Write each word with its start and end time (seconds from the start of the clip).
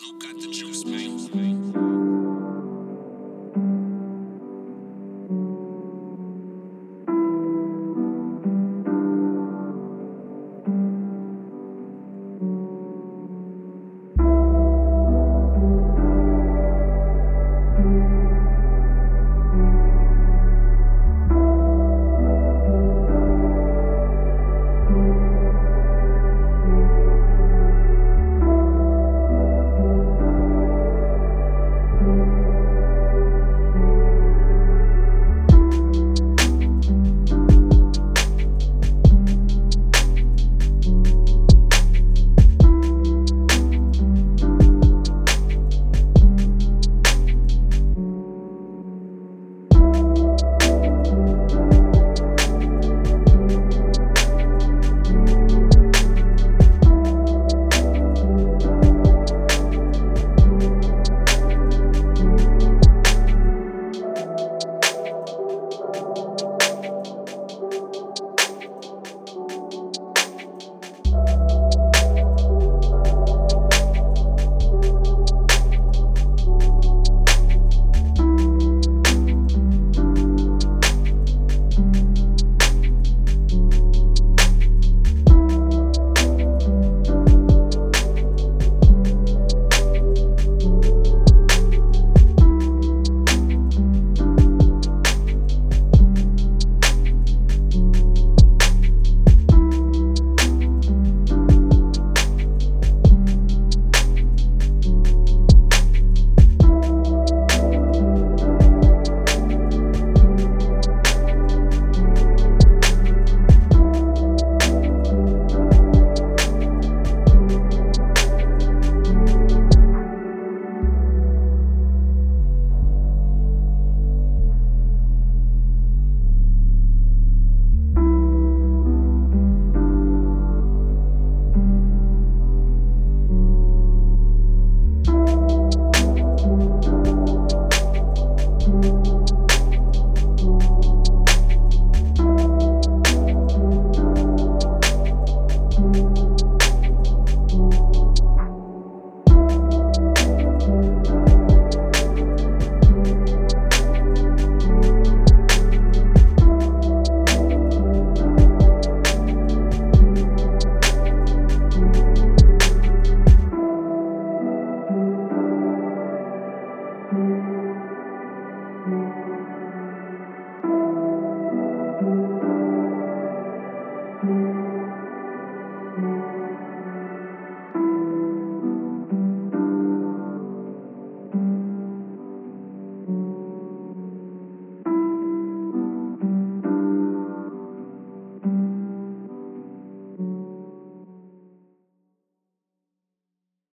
Who 0.00 0.18
got 0.18 0.34
the 0.40 0.50
juice, 0.52 0.84
man. 0.86 1.51